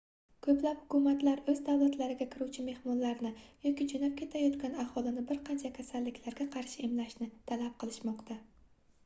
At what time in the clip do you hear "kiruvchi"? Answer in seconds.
2.31-2.65